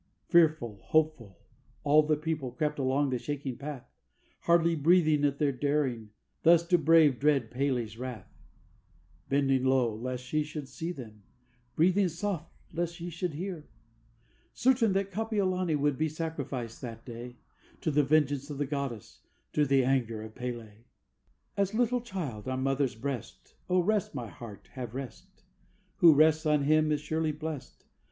[0.29, 1.37] Fearful, hopeful,
[1.83, 3.85] all the people crept along the shaking path,
[4.45, 6.09] Hardly breathing at their daring,
[6.41, 8.27] thus to brave dread P├®l├®'s wrath,
[9.29, 11.21] Bending low lest she should see them,
[11.75, 13.69] breathing soft lest she should hear,
[14.53, 17.37] Certain that Kapiolani would be sacrificed that day,
[17.81, 19.21] To the vengeance of the goddess,
[19.53, 20.77] to the anger of P├®l├®.
[21.59, 25.43] "_As little child On mother's breast, O rest, my heart, Have rest!
[25.97, 27.85] Who rests on Him Is surely blest.